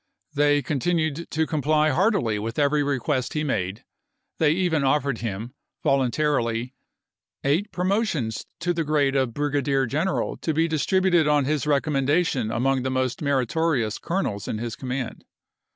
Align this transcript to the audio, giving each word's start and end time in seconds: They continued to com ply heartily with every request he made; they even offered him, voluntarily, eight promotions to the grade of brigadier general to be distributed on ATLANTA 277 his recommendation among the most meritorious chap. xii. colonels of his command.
They 0.33 0.63
continued 0.63 1.29
to 1.29 1.45
com 1.45 1.61
ply 1.61 1.89
heartily 1.91 2.39
with 2.39 2.57
every 2.57 2.81
request 2.81 3.33
he 3.33 3.43
made; 3.43 3.83
they 4.39 4.49
even 4.51 4.83
offered 4.83 5.19
him, 5.19 5.53
voluntarily, 5.83 6.73
eight 7.43 7.71
promotions 7.71 8.47
to 8.61 8.73
the 8.73 8.83
grade 8.83 9.15
of 9.15 9.35
brigadier 9.35 9.85
general 9.85 10.37
to 10.37 10.55
be 10.55 10.67
distributed 10.67 11.27
on 11.27 11.45
ATLANTA 11.45 11.65
277 11.65 11.67
his 11.67 11.67
recommendation 12.47 12.51
among 12.51 12.81
the 12.81 12.89
most 12.89 13.21
meritorious 13.21 13.97
chap. 13.97 14.01
xii. 14.01 14.07
colonels 14.07 14.47
of 14.47 14.57
his 14.57 14.75
command. 14.75 15.23